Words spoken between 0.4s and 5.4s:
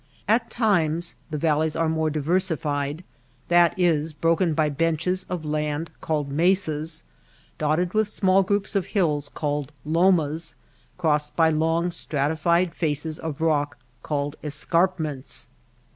times the valleys are more diversified, that is, broken by benches